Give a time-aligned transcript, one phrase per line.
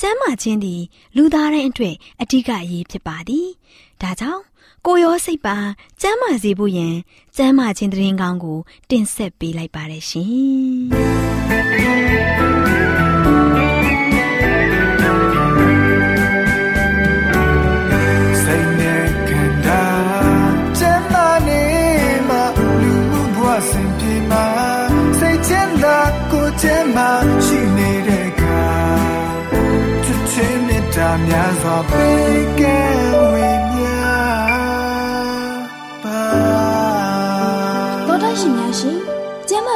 [0.00, 0.82] ကျမ်းမာခြင်းသည်
[1.16, 3.48] လူသားတိုင်းအတွက်အဓိကအရေးဖြစ်ပါသည်
[4.02, 4.42] ဒါကြောင့်
[4.86, 5.56] ကိုရောစိတ်ပါ
[6.00, 6.94] ကျမ်းမာစေဖို့ယင်
[7.36, 8.58] ကျမ်းမာခြင်းတရင်ကောင်းကို
[8.90, 10.32] တင်ဆက်ပေးလိုက်ပါတယ်ရှင်
[18.42, 19.82] စိတ်နဲ့ခန္ဓာ
[20.78, 21.62] ကျမ်းမာနေ
[22.28, 22.44] မှာ
[22.82, 24.46] လူမှုဘဝစဉ်ပြေမှာ
[25.18, 25.98] စိတ်ချမ်းသာ
[26.30, 26.84] ကိုယ်ချမ်း
[31.20, 32.84] နဲ့တာများစွာပေးကဲ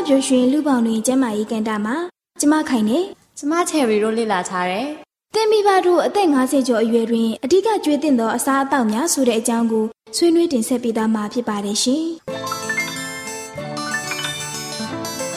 [0.08, 1.96] ပျော်ရွှင်လူပေါင်းတွင်ကျမ်းမာရေးကန်တာမှာ
[2.40, 2.98] ကျမခိုင်နေ
[3.38, 4.86] ကျမချယ်ရီတို့လေ့လာထားတယ်။
[5.34, 9.84] တင်မိဘတို့အသက်50ကျော်အရွယ်တွင်အ धिक ကျွေးတင်သောအစားအသောက်များဆိုတဲ့အကြောင်းကို
[10.16, 12.04] ဆွေးနွေးတင်ဆက်ပေးသားမှာဖြစ်ပါတယ်ရှင်။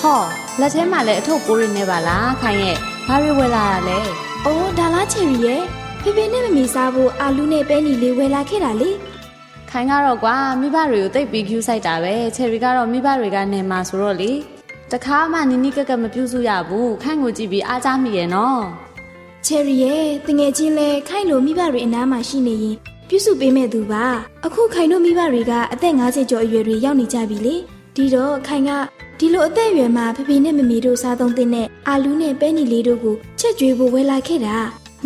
[0.01, 0.21] ဟော
[0.59, 3.99] လက်ထဲမှာလည်းအထုပ်ပိုးတွေနဲ့ပါလားခိုင်ရဲ့ဘာတွေဝယ်လာတာလဲ။
[4.45, 5.61] အိုးဒါလားချယ်ရီရဲ့
[6.03, 8.91] ဖေဖေနဲ့မမီစားဖို့အာလူနဲ့ပဲနီလေးဝယ်လာခဲ့တာလေ။
[9.69, 14.31] ခိုင်ကတော့ကွာမိဘတွေကိုတိတ်ပြီးကျူးဆိုင်တာပဲချယ်ရီကတော့မိဘတွေကနေမှာဆိုတော့လေ
[14.91, 18.61] တခါမှနီနီကက်ကက်မပြုစုရဘူးခိုင်ကိုကြည့်ပြီးအားကြမိရဲ့နော်
[19.45, 22.75] ချယ်ရီရဲ့တငယ်ချင်းလဲခိုင်လိုမိဘတွေအနားမှာရှိနေရင်
[23.09, 24.05] ပြုစုပေးမဲ့သူပါ
[24.45, 27.55] အခုခိုင်တို့မိဘတွေကအသက်50ကျော်အရွယ်တွေရောက်နေကြပြီလေ
[27.95, 28.71] ဒီတော့ခိုင်က
[29.19, 34.57] ဒီလိုအသက်အရွယ်မှာဖဖေနဲ့မမေတို့စားသုံးတဲ့နဲ့အာလူးနဲ့ပဲနီလေးတို့ကိုချက်ကျွေးဖို့ဝယ်လာခဲ့တာ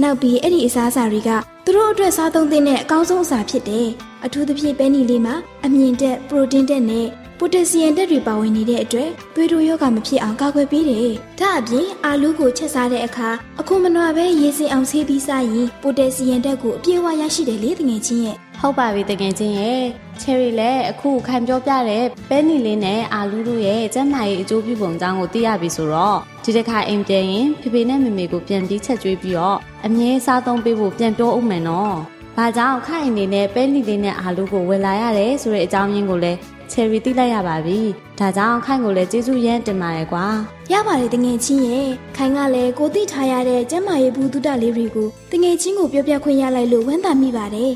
[0.01, 1.29] နောက်ပြီးအဲ့ဒီအစားအစာတွေက
[1.65, 3.87] သူတို့အတွက်စားသုံးတဲ့အကောင်းဆုံးအစာဖြစ်တယ်
[4.25, 5.35] အထူးသဖြင့်ပဲနီလေးမှာ
[5.65, 7.07] အမြင့်တက်ပရိုတင်းတက်နဲ့
[7.39, 13.29] ပိုတက်ဆီယမ်ဓာတ်တွေပါဝင်နေတဲ့အတွက်သွေးတိုးရောဂါမဖြစ်အောင်ကာကွယ်ပေးတယ်။ဒါအပြင်အာလူးကိုချက်စားတဲ့အခါ
[13.59, 19.83] အခုမနွားပဲရေစင်အောင်ဆေးပြီးစားရင်ပိုတက်ဆီယမ်ဓာတ်ကိုအပြည့်အဝရရှိတယ်လေတကယ်ချင်းရဲ့ဟုတ်ပါပြီတကယ်ချင်းရဲ့
[20.21, 31.93] ချယ်ရီလည်းအခုခံပြောပြတဲ့ပဲနီလေးနဲ့အာလူးတို့ရဲ့ကျန်းမာရေးအကျိုးပြုပုံကြောင်းကိုသိရပြီဆိုတော့ ဒီတစ်ခါအိမ်ပြန်ရင်ဖေဖေနဲ့မေမေကိုပြန်ပြီးချက်ကျွေးပြီးတော့အမြဲစားသုံးပေးဖို့ပြန်ပြောဦးမယ်နော်။
[32.37, 36.39] ဘာကြောင့်ခိုင်အနေနဲ့ပဲနီလေးနဲ့အာလူးကိုဝယ်လာရတယ်ဆိုတဲ့အကြောင်းရင်းကိုလည်း
[36.71, 37.79] ချယ်ရီသိလိုက်ရပါပြီ။
[38.19, 40.25] ဒါကြောင့်ခိုင်ကိုလည်းကျေးဇူးရမ်းတင်ပါတယ်ကွာ။
[40.73, 47.71] ရပါတယ်တငယ်ချင်းရဲ့။ခိုင်ကလည်းကိုသိထားရတဲ့ကျမ်းမာရေးဘူးတုဒလေးတွေကိုတငယ်ချင်းကိုပြောပြခွင့်ရလိုက်လို့ဝမ်းသာမိပါတယ်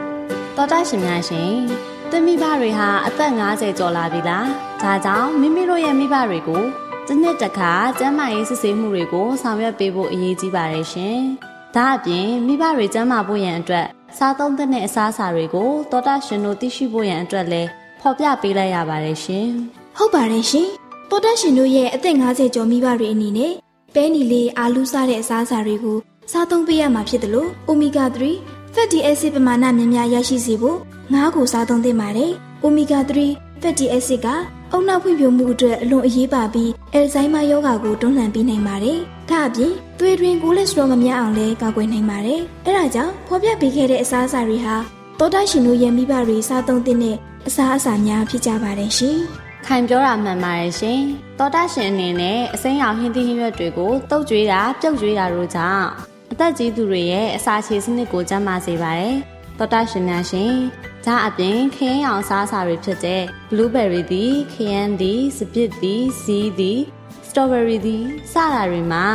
[0.56, 1.52] ။တော်တာရှင်များရှင်။
[2.10, 4.46] တမိဘတွေဟာအသက်50ကျော်လာပြီလား။
[4.82, 6.64] ဒါကြောင့်မိမိတို့ရဲ့မိဘတွေကို
[7.08, 11.20] တစ်နှစ်တစ်ခါကျန်းမာရေးစစ်ဆေးမှုတွေကိုဆောင်ရွက်ပေးဖို့အရေးကြီးပါတယ်ရှင်။
[11.74, 13.86] ဒါအပြင်မိဘတွေကျန်းမာဖို့ရန်အတွက်
[14.18, 17.68] စားသုံးတဲ့အစားအစာတွေကိုတော်တာရှင်တို့သိရှိဖို့ရန်အတွက်လည်း
[18.00, 19.48] ဖော်ပြပေးလိုက်ရပါတယ်ရှင်။
[19.96, 20.68] ဟုတ်ပါတယ်ရှင်။
[21.10, 23.52] ပေါ်တက်ရှင်တို့ရဲ့အသက်50ကျော်မိဘတွေအနေနဲ့
[23.94, 25.98] ပဲနီလေးအာလူးစားတဲ့အစားအစာတွေကို
[26.32, 30.78] စားသုံးပေးရမှာဖြစ်တယ်လို့ Omega 3 fatty acid ပမာဏများများရရှိစေဖို့
[31.12, 32.30] ငါးကိုစားသုံးသင့်ပါတယ်။
[32.64, 34.28] Omega 3 fatty acid က
[34.72, 38.98] အုံနောက်ဖွံ့ဖြိုးမှုအတွက်အလွန်အရေးပါပြီးအယ်ဇိုင်းမာယောဂါကိုတွန်းလှန်ပေးနိုင်ပါတယ်။
[39.30, 44.74] ဒါအပြင်သွေးတွင်းကိုလက်စထရောမများအောင်လည်းကာကွယ်နိုင်ပါတယ်။အဲဒါကြောင့်ဖော်ပြပေးခဲ့တဲ့အစားအစာတွေဟာ
[45.18, 47.16] တောတာရှင်တို့ရဲ့မိဘတွေစားသုံးတဲ့
[47.46, 49.18] အစားအစာများဖြစ်ကြပါတယ်ရှင်။
[49.66, 51.00] ခိုင်ပြောတာမှန်ပါတယ်ရှင်။
[51.38, 55.86] သောတာရှင်အနေနဲ့အစိမ်းရောင်ဟင်းသီးဟင်းရွက်တွေကိုတုပ်ကြွေးတာပြုတ်ကြွေးတာတို့ကြောင့်
[56.32, 59.14] အသက်ကြီးသူတွေရဲ့အစာချေစနစ်ကိုကျန်းမာစေပါတယ်။
[59.58, 60.52] သောတာရှင်များရှင်။
[61.06, 66.80] ဒါအပြင်ခရမ်းရောင်အစားအစာတွေဖြစ်တဲ့ blueberry သည်ခရမ်းသည်စပစ်သည်စီးသည်
[67.26, 69.06] strawberry သည်စတာတွေမှာ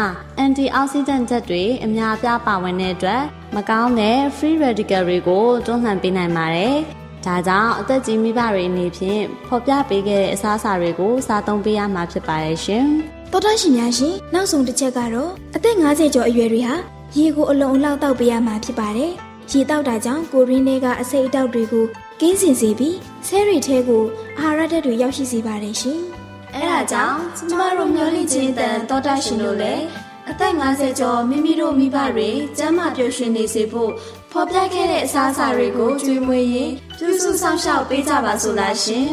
[0.46, 3.24] antioxidant ဓာတ်တွေအများအပြားပါဝင်တဲ့အတွက်
[3.56, 6.76] မကောင်းတဲ့ free radical တွေကိုတွန်းလှန်ပေးနိုင်ပါတယ်။
[7.26, 12.86] ဒါကြောင့်အသက်ကြီးမိဘတွေအနေဖြင့်ဖော်ပြပေးခဲ့တဲ့အစားအစာတွေကိုစားသုံးပေးရမှာဖြစ်ပါတယ်ရှင်။
[13.32, 16.76] တော်တော်ရှင်များရှင်နောက်ဆုံးတစ်ချက်ကတော့အသက်50ကျော်အရွယ်တွေဟာ
[17.18, 19.14] ရေကိုအလုံးအလောက်တောက်ပေးရမှာဖြစ်ပါတယ်။
[19.51, 21.86] ရေတောက်တာကြောင့်ကိုရင်းတွေကအဆိပ်အတောက်တွေကို
[22.19, 22.95] ကင်းစင်စေပြီး
[23.25, 24.03] ဆဲရီထဲကို
[24.39, 26.00] အာဟာရဓာတ်တွေရောက်ရှိစေပါတယ်ရှင်။
[26.56, 29.83] အဲဒါကြောင့်ကျမတို့မျောလင့်ခြင်းတန်တော်တာရှင်တို့လည်း
[30.30, 33.92] အသက်50ကျော်မိမိတို့မိဘတွေကျန်းမာပျော်ရွှင်နေစေဖို့
[34.31, 39.09] ဖော်ပြခဲ့တဲ့အစားအစာတွေကိုကျွေးမွေးရင်ပြုစုဆောင်ရှောက်ပေးကြပါစို့လားရှင်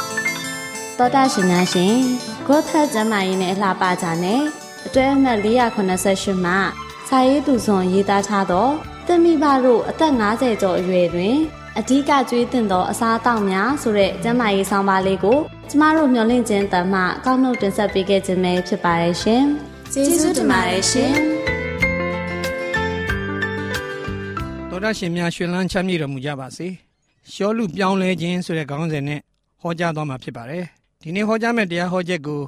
[0.98, 1.94] ။သောတာရှင်များရှင်
[2.46, 4.42] Growth ကျန်းမာရေးနဲ့အလှပကြနဲ့
[4.86, 6.58] အတွဲအမှတ်488မှာ
[7.08, 8.68] စာရေးသူဇွန်ရေးသားထားသော
[9.08, 11.36] တမိဘတို့အသက်50ကျော်အရွယ်တွင်
[11.78, 15.38] အဓိကကျွေးတင်သောအစားအသောက်များဆိုတဲ့ကျန်းမာရေးဆောင်ပါလေးကို
[15.70, 19.42] ကျမတို့မျှဝင့်ခြင်းတမ္မအကောင့်နှုတ်တင်ဆက်ပေးခဲ့ခြင်းပဲဖြစ်ပါတယ်ရှင်။
[19.92, 21.12] ကျေးဇူးတင်ပါတယ်ရှင်။
[24.68, 26.66] သောတာရှင်များရှင်လန်းချမ်းမြေ့တော်မူကြပါစေ။
[27.32, 29.20] ရှောလူပြောင်းလဲခြင်းဆိုတဲ့ခေါင်းစဉ်နဲ့
[29.62, 30.64] ဟောကြားသွားမှာဖြစ်ပါတယ်။
[31.02, 32.40] ဒီနေ့ဟောကြားမယ့်တရားဟောချက်ကို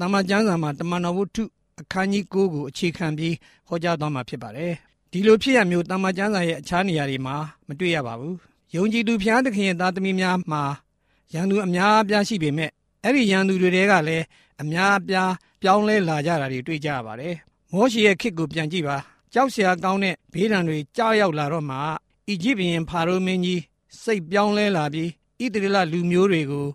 [0.00, 1.38] တမန်ကျမ်းစာမှာတမန်တော်ဝုဒ္ဓ
[1.80, 3.34] အခန်းကြီး9ကိုအခြေခံပြီး
[3.68, 4.74] ဟောကြားသွားမှာဖြစ်ပါတယ်။
[5.14, 7.36] ဒီလိုဖြစ်ရမျိုးတမန်ကျမ်းစာရဲ့အခြားနေရာတွေမှာ
[7.68, 8.36] မတွေ့ရပါဘူး
[8.74, 10.62] ယုံကြည်သူဖျားသခင်ရဲ့သားသမီးများမှာ
[11.32, 12.70] ရန်သူအများအပြားရှိပေမဲ့
[13.04, 14.24] အဲ့ဒီရန်သူတွေတဲကလည်း
[14.62, 15.32] အများအပြား
[15.62, 17.34] ပြောင်းလဲလာကြတာတွေတွေ့ကြရပါတယ်။
[17.72, 18.96] မောရှေရဲ့ခေတ်ကိုပြန်ကြည့်ပါ
[19.32, 21.76] ကြောက်စရာကောင်းတဲ့ဘေးဒဏ်တွေကြားရောက်လာတော့မှ
[22.28, 23.60] အီဂျစ်ဘုရင်ဖာရိုမင်းကြီး
[24.02, 25.08] စိတ်ပြောင်းလဲလာပြီး
[25.42, 26.66] ဣသရေလလူမျိုးတွေကို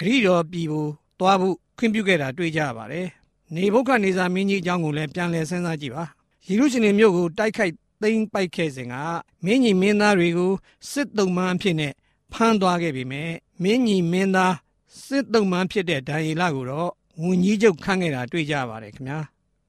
[0.00, 0.86] ဂရိတော်ပြည်ကို
[1.20, 3.06] တွားဖို့ခွင့်ပြုခဲ့တာတွေ့ကြရပါတယ်။
[3.54, 6.04] နေဘုခတ်နေစာမင်းကြီးအကြောင်းကိုလည်းပြန်လည်စဉ်းစားကြည့်ပါ။
[6.48, 7.72] ယေရုရှလင်မြို့ကိုတိုက်ခိုက်
[8.02, 8.94] သိမ်းပိုက်ခဲ့စဉ်က
[9.44, 10.52] မင်းကြီးမင်းသားတွေကို
[10.90, 11.92] စစ်တုံးမှအဖြစ်နဲ့
[12.32, 13.30] ဖမ်းသွားခဲ့ပြီမဲ့
[13.62, 14.54] မင်းကြီးမင်းသား
[15.06, 16.90] စစ်တုံးမှဖြစ်တဲ့ဒံယေလကိုတော့
[17.22, 19.20] ဝန်ကြီးချုပ်ခန့်ခဲ့တာတွေ့ကြပါတယ်ခင်ဗျာ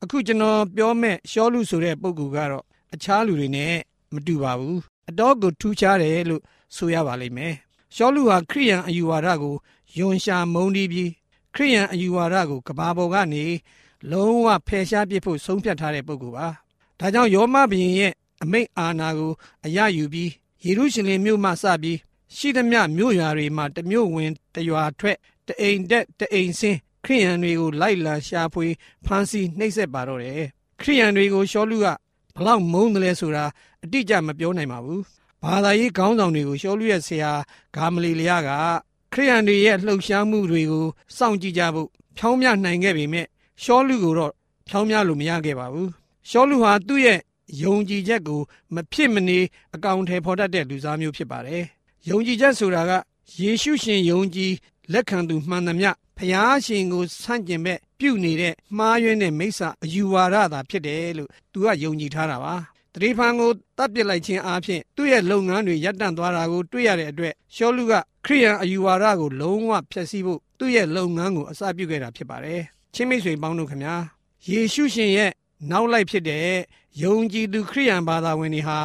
[0.03, 2.63] အခုကျွန်တော်ပြောမဲ့ရှောလူဆိုတဲ့ပုဂ္ဂိုလ်ကတော့
[2.93, 3.73] အခြားလူတွေနဲ့
[4.13, 4.79] မတူပါဘူး
[5.09, 6.41] အတော့ကိုထူးခြားတယ်လို့
[6.75, 7.53] ဆိုရပါလိမ့်မယ်
[7.95, 9.55] ရှောလူဟာခရိယန်အယူဝါဒကို
[9.97, 11.11] ယွန်ရှာမုန်းတီးပြီး
[11.55, 13.45] ခရိယန်အယူဝါဒကိုကဘာပေါ်ကနေ
[14.11, 16.47] လုံးဝဖယ်ရှားပစ်ဖို့ဆုံးဖြတ်ထားတဲ့ပုဂ္ဂိုလ်ပါ
[16.99, 18.13] ဒါကြောင့်ယောမဘုရင်ရဲ့
[18.43, 19.31] အမိန့်အာဏာကို
[19.65, 20.31] အရယူပြီး
[20.65, 21.97] ယေရုရှလင်မြို့မှစပြီး
[22.35, 25.17] ရှိသမျှမြို့ရွာတွေမှာတမြို့ဝင်တရွာထွက်
[25.47, 28.67] တအိမ်တက်တအိမ်ဆင်းခရိယန်တွေကိုလိုက်လံရှာဖွေ
[29.05, 30.43] ဖမ်းဆီးနှိပ်စက်ပါတော့တယ်
[30.81, 31.87] ခရိယန်တွေကိုရှောလူက
[32.35, 33.45] ဘလောက်မုန်းတယ်လဲဆိုတာ
[33.83, 35.03] အတိအကျမပြောနိုင်ပါဘူး
[35.43, 37.31] ဘာသာရေးခေါင်းဆောင်တွေကိုရှောလူရဲ့ဆရာ
[37.75, 38.49] ဂါမလီလျာက
[39.13, 40.85] ခရိယန်တွေရဲ့လှုပ်ရှားမှုတွေကို
[41.17, 43.25] စောင့်ကြည့်ကြဖို့ဖြောင်းမြနိုင်ခဲ့ပေမဲ့
[43.63, 44.33] ရှောလူကိုတော့
[44.67, 45.89] ဖြောင်းမြလို့မရခဲ့ပါဘူး
[46.29, 47.19] ရှောလူဟာသူ့ရဲ့
[47.61, 48.41] ယုံကြည်ချက်ကို
[48.73, 49.39] မဖြစ်မနေ
[49.75, 51.63] အကောင့်ထဲဖော်တတ်တဲ့လူစားမျိုးဖြစ်ပါတယ်။
[52.09, 52.91] ယုံကြည်ချက်ဆိုတာက
[53.39, 54.53] ယေရှုရှင်ယုံကြည်
[54.93, 62.55] လက်ခံသူမှန်သမျှဖျားရှင်ကိုဆန့်ကျင်ဘက်ပြုနေတဲ့မှားယွင်းတဲ့မိစ္ဆာအယူဝါဒသာဖြစ်တယ်လို့သူကယုံကြည်ထားတာပါ။
[62.93, 67.93] တတိဖန်ကိုတပ်ပစ်လိုက်ခြင်းအပြင်သူ့ရဲ့လုပ်ငန်းတွေရပ်တန့်သွားတာကိုတွေ့ရတဲ့အတွက်ရှောလူက
[68.25, 72.61] ခရိယန်အယူဝါဒကိုလုံးဝဖျက်ဆီးဖို့သူ့ရဲ့လုပ်ငန်းကိုအစပြုခဲ့တာဖြစ်ပါတယ်။
[72.93, 73.95] ချင်းမိတ်ဆွေပေါင်းတို့ခင်ဗျာ
[74.49, 75.31] ယေရှုရှင်ရဲ့
[75.71, 76.47] နောက်လိုက်ဖြစ်တဲ့
[77.03, 78.79] ယုံကြည်သူခရိယန်ဘာသာဝင်တွေဟာ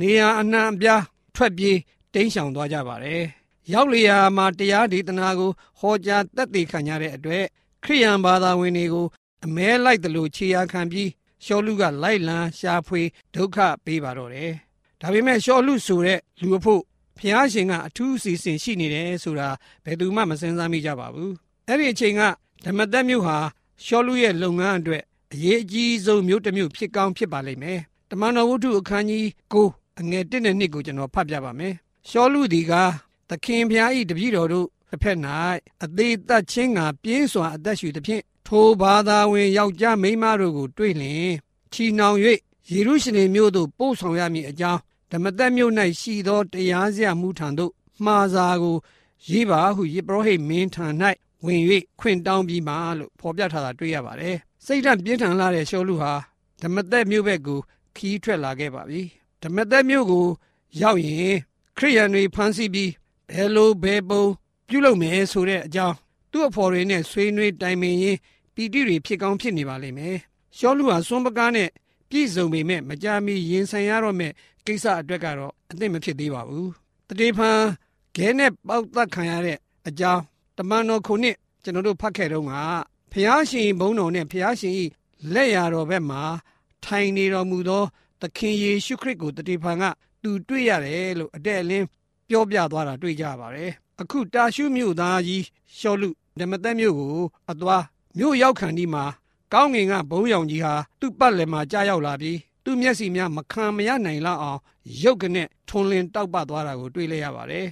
[0.00, 1.02] နေရာအနှံ့အပြား
[1.34, 1.78] ထွက်ပြေး
[2.14, 3.22] တိမ်းရှောင်သွားကြပါတယ်။
[3.72, 5.50] ရောက်လျာမှာတရားဒေသနာကို
[5.80, 7.44] ဟောကြားတက်သေခံရတဲ့အတွက်
[7.84, 9.06] ခရိယန်ဘာသာဝင်တွေကို
[9.44, 11.10] အမဲလိုက်တယ်လို့ခြေရာခံပြီး
[11.44, 13.02] ရှောလူကလိုက်လံရှာဖွေ
[13.34, 14.52] ဒုက္ခပေးပါတော့တယ်။
[15.00, 16.82] ဒါပေမဲ့ရှောလူဆိုတဲ့လူအဖို့
[17.18, 19.48] ဖျားရှင်ကအထူးအစီအစဉ်ရှိနေတယ်ဆိုတာ
[19.84, 21.32] ဘယ်သူမှမစင်စားမိကြပါဘူး။
[21.68, 22.22] အဲ့ဒီအချိန်က
[22.64, 23.36] ဓမ္မသက်မြို့ဟာ
[23.84, 25.04] ရှောလူရဲ့လုပ်ငန်းအတွက်
[25.34, 27.78] အရေးအကြီးဆုံးမြို့တစ်မြို့ဖြစ်ကောင်းဖြစ်ပါလိမ့်မယ်။
[28.10, 31.74] တမန်တော်ဝုဒ္ဓအခန်းကြီး9အငယ်1နဲ့2ကိုကျွန်တော်ဖတ်ပြပါမယ်။
[32.08, 32.72] ရှောလူဒီက
[33.28, 35.18] သခင်ဖျား၏တပည့်တော်တို့တစ်ဖက်၌
[35.84, 41.32] အသေးသက်ချင်းကပြင်းစွာအသက်ရှူသဖြင့်ထိုဘာသာဝင်ယောက်ျားမိန်းမတို့ကိုတွေ့လျင်
[41.72, 42.18] ချီနှောင်၍
[42.70, 44.80] ယေရုရှလင်မြို့သို့ပို့ဆောင်ရမည်အကြောင်း
[45.12, 47.72] ဓမ္မသက်မြို့၌ရှိသောတရားစရာမှုထံသို့
[48.04, 48.76] မှားစာကို
[49.28, 50.86] ရေးပါဟုယေဘရဟိမင်းထံ၌
[51.44, 51.62] ဝင်၍
[52.00, 56.12] ခွင့်တောင်းပြီးမှလို့ဖော်ပြထားတာတွေ့ရပါတယ် စိတ်ဓာတ်ပြင်းထန်လာတဲ့ရှောလူဟာ
[56.62, 57.60] ဓမ္မသက်မြို့ဘက်ကို
[57.96, 59.02] ခီးထွက်လာခဲ့ပါပြီ
[59.42, 60.26] ဓမ္မသက်မြို့ကို
[60.80, 61.36] ရောက်ရင်
[61.76, 62.90] ခရိယန်တွေဖမ်းဆီးပြီး
[63.30, 64.24] ဘယ်လိုဘယ်ပုံ
[64.68, 65.96] ပြုလုပ်မယ်ဆိုတဲ့အကြောင်း
[66.32, 68.18] သူ့အဖော်တွေနဲ့ဆွေးနွေးတိုင်ပင်ရင်း
[68.54, 70.16] ပီတိတွေဖြစ်ကောင်းဖြစ်နေပါလိမ့်မယ်
[70.56, 71.68] ရှောလူဟာစွန်းပကားနဲ့
[72.10, 74.32] ပြည့်စုံပေမဲ့မကြမီရင်ဆိုင်ရတော့မဲ့
[74.66, 76.70] ကိစ္စအတွက်ကတော့အသင့်မဖြစ်သေးပါဘူး
[77.08, 77.60] တတိဖန်
[78.16, 80.22] ခဲနဲ့ပေါက်သက်ခံရတဲ့အကြောင်း
[80.56, 82.52] တမန်တော်ခုနှစ်ကျွန်တော်တို့ဖတ်ခဲ့တော့က
[83.12, 84.74] ဖျားရှင်ဘုန်းတော်နဲ့ဖျားရှင်၏
[85.34, 86.22] လက်ရတော်ဘက်မှာ
[86.84, 87.84] ထိုင်နေတော်မူသော
[88.20, 89.84] သခင်ယေရှုခရစ်ကိုတတိဖန်က
[90.22, 91.86] သူတွေ့ရတယ်လို့အတဲ့အလင်း
[92.28, 95.44] ပြောပြသွားတာတွေ့ကြပါတယ်အခုတာရှုမြို့သားကြီး
[95.78, 97.16] ရှောလူဓမ္မသက်မြို့ကို
[97.50, 97.84] အသွား
[98.18, 99.04] မြို့ရောက်ခံဒီမှာ
[99.52, 104.60] ကောင်းငင်ကဘုံရောင်ကြီးဟာသူ့ပတ်လည်မှာကြားရောက်လာပြီးသူ့မျက်စိများမခံမရနိုင်လောက်အောင်
[105.02, 107.66] ရုပ်ကနဲ့ထွန်လင်းတောက်ပသွားတာကိုတွေ့လဲရပါတယ်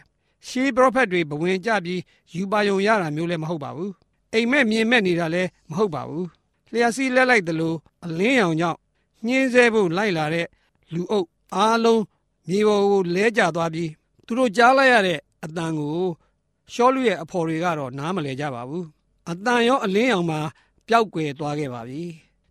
[0.49, 2.01] ရှေးပရောဖက်တွေဘဝင်ကြပြီး
[2.35, 3.93] ယူပါယုံရတာမျိုးလည်းမဟုတ်ပါဘူး
[4.33, 6.29] အိမ်မက်မြင်မဲ့နေတာလည်းမဟုတ်ပါဘူး
[6.73, 8.79] လျှက်စီးလက်လိုက်တယ်လို့အလင်းရောင်ကြောင့်
[9.27, 10.47] ညှင်းဆဲဖို့လိုက်လာတဲ့
[10.93, 12.03] လူအုပ်အားလုံး
[12.49, 13.91] မြေပေါ်ကိုလဲကျသွားပြီး
[14.27, 15.99] သူတို့ကြားလိုက်ရတဲ့အတန်ကို
[16.73, 18.87] ရှောလူရဲ့အဖော်တွေကတော့နားမလဲကြပါဘူး
[19.31, 20.41] အတန်ရောအလင်းရောင်မှာ
[20.89, 22.03] ပျောက်ကွယ်သွားခဲ့ပါပြီ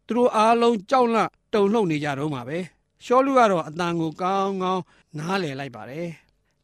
[0.06, 2.58] သူတို့အားလုံးကြောက်လန့်တုန်လှုပ်နေကြတော့မှာပဲ
[3.06, 4.84] ရှောလူကတော့အတန်ကိုကောင်းကောင်း
[5.18, 6.10] နားလည်လိုက်ပါတယ်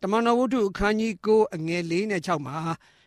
[0.01, 2.57] တမန်တော်ဝတ္ထုအခန်းကြီး9အငယ်4နဲ့6မှာ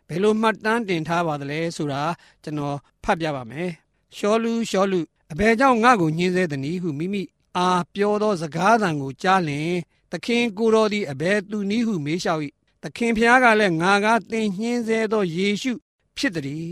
[0.08, 2.02] ဘယ်လိုမှတ်တမ်းတင်ထားပါသလဲဆိုတာ
[2.42, 3.70] ကျွန်တော်ဖတ်ပြပါမယ်
[4.16, 5.00] ရှောလူရှောလူ
[5.32, 7.22] အဘယ်ကြောင့်ငါ့ကိုညှင်းဆဲသနည်းဟုမိမိ
[7.56, 9.74] အာပြောသောစကားသံကိုကြားလျင်
[10.12, 12.42] သခင်ကိုတော်သည်အဘယ်သူနည်းဟုမေးလျှောက်၏
[12.82, 15.72] သခင်ဖျားကလည်းငါကသင်ညှင်းဆဲသောယေရှု
[16.16, 16.68] ဖြစ်သည်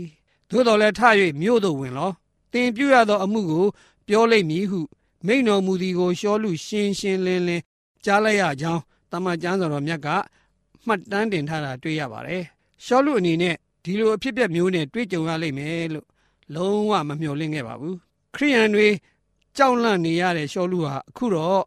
[0.49, 1.01] သို့တော်လည်းထ၍
[1.41, 2.11] မြို့သို့ဝင်လော
[2.53, 3.65] သင်ပြုရသောအမှုကို
[4.07, 4.79] ပြောလိမ့်မည်ဟု
[5.25, 7.63] မိန်တော်မူသည်ကိုရှောလူရှင်းရှင်းလင်းလင်း
[8.05, 10.07] ကြားလိုက်ရကြောင်းတမန်ကျမ်းစာတော်မြတ်က
[10.85, 12.43] မှတ်တမ်းတင်ထားတာတွေ့ရပါတယ်
[12.85, 16.07] ရှောလူအနေနဲ့ဒီလိုအဖြစ်အပျက်မျိုးနဲ့တွေ့ကြုံရလိမ့်မယ်လို့
[16.55, 17.97] လုံးဝမမျှော်လင့်ခဲ့ပါဘူး
[18.35, 18.87] ခရိယန်တွေ
[19.57, 21.63] ကြောက်လန့်နေရတဲ့ရှောလူဟာအခုတော့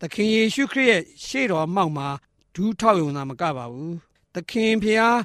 [0.00, 2.08] သခင်ယေရှုခရစ်ရဲ့ရှေ့တော်မှောက်မှာ
[2.54, 3.94] ဒူးထောက်ယုံတာမကပါဘူး
[4.34, 5.18] သခင်ဖျား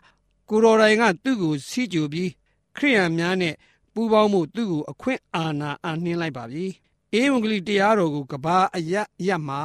[0.49, 2.31] ကိုတော်တိုင်ကသူ့ကိုစီးကြူပြီး
[2.77, 3.55] ခရိယန်များနဲ့
[3.93, 6.65] ပူးပေါင်းမှုသူ့ကိုအခွင့်အာဏာအနှင်းလိုက်ပါပြီ
[7.13, 8.93] အေဝံဂေလိတရားတော်ကိုကဘာအယ
[9.27, 9.61] ရမှာ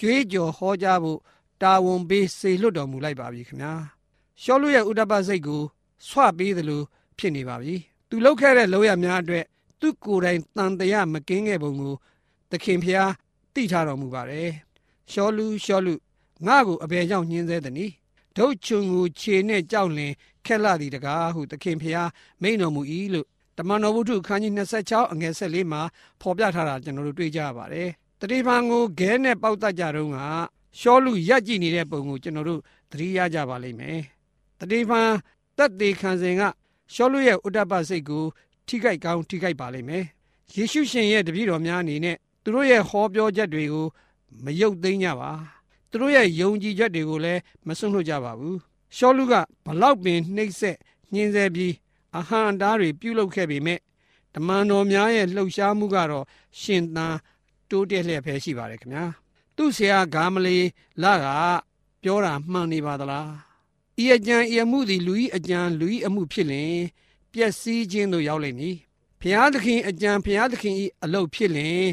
[0.00, 1.20] ကြွေးကြော်ဟောကြားဖို့
[1.62, 3.74] တာဝန်ပေးစေလွတ်တော်မူလိုက်ပါပြီခင်ဗျာ
[4.42, 5.62] ရှောလူရဲ့ဥဒ္ဒပစိတ်ကို
[6.08, 6.82] ဆွပေးသလို
[7.18, 7.74] ဖြစ်နေပါပြီ
[8.08, 9.44] သူလောက်ခဲ့တဲ့လောရများအတွက်
[9.80, 11.94] သူ့ကိုယ်တိုင်တန်တရားမကင်းခဲ့ပုံကို
[12.50, 13.10] သခင်ဖျား
[13.54, 14.50] သိထားတော်မူပါတယ်
[15.12, 15.94] ရှောလူရှောလူ
[16.46, 17.92] ငါ့ကိုအဘယ်ကြောင့်ညှင်းဆဲသနည်း
[18.36, 20.12] ဒုတ်ချုံကိုခြေနဲ့ကြောက်လင်
[20.46, 22.08] ခက်လာသည်တကားဟုသခင်ဖျား
[22.42, 22.82] မိန်တော်မူ၏
[23.14, 23.26] လို့
[23.58, 24.52] တမန်တော်ဝုဒ္ဓခန်းကြီး
[24.84, 25.82] 26အငယ်14မှာ
[26.20, 27.88] ဖော်ပြထားတာကျွန်တော်တို့တွေ့ကြရပါတယ်
[28.20, 30.18] တတိပံကိုဂဲနဲ့ပေါက်တတ်ကြတော့က
[30.80, 32.60] ရှောလူရက်ကြည့်နေတဲ့ပုံကိုကျွန်တော်တို့
[32.90, 34.00] သတိရကြပါလိမ့်မယ်
[34.64, 35.00] တတိပံ
[35.58, 36.42] တက်သေးခံစဉ်က
[36.94, 38.24] ရှောလူရဲ့ဥဒ္ဒပစိတ်ကို
[38.66, 40.04] ထိခိုက်ကောင်းထိခိုက်ပါလိမ့်မယ်
[40.56, 43.86] ယေရှုရှင်ရဲ့တပည့်တော်များအနေနဲ့သူတို့ရဲ့ဟောပြောချက်တွေကို
[44.44, 45.30] မယုတ်သိမ်းကြပါ
[45.90, 48.58] သူတို့ရဲ့ယုံကြည်ချက်တွေကိုလည်းမစွန့်လွတ်ကြပါဘူး
[48.96, 50.76] ရှောလူကဘလောက်ပင်နှိမ့်ဆက်
[51.12, 51.72] ညှင်းဆဲပြီး
[52.18, 53.78] အဟံအတားတွေပြုလုပ်ခဲ့ပေမဲ့
[54.34, 56.24] တမန်တော်များရဲ့လှုပ်ရှားမှုကတော့
[56.60, 57.16] ရှင်သန်
[57.70, 59.04] တိုးတက်လျက်ပဲရှိပါတယ်ခင်ဗျာ
[59.56, 60.58] သူ့ဆရာဂါမလီ
[61.02, 61.26] လာက
[62.02, 63.53] ပြောတာမှန်နေပါသလား
[64.02, 66.78] ဤအကြံဤအမှုသည်လူဤအကြံလူဤအမှုဖြစ်လင်
[67.32, 68.76] ပျက်စီးခြင်းတို့ရောက်လိမ့်မည်
[69.20, 71.84] ဖျားသခင်အကြံဖျားသခင်ဤအလုတ်ဖြစ်လင်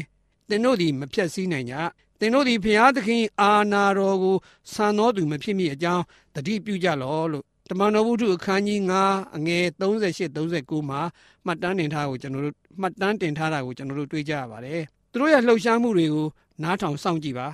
[0.48, 1.76] သင်တို့သည်မဖြတ်စည်းနိုင်ကြ
[2.20, 4.36] သင်တို့သည်ဖျားသခင်အာနာတော်ကို
[4.72, 6.04] ဆန်တော်သူမဖြစ်မိအကြောင်း
[6.34, 11.00] တတိပြုကြလောလို့တမန်တော်ဝုဒ္ဓအခန်းကြီး9အငယ်38 39မှာ
[11.46, 16.26] မှတ်တမ်းတင်ထားကိုကျွန်တော်တို့မှတ်တမ်းတင်ထားတာကိုကျွန်တော်တို့တွေ့ကြရပါတယ်သူတို့ရဲ့လှုပ်ရှားမှုတွေကို
[16.62, 17.48] နားထောင်စောင့်ကြည့်ပါ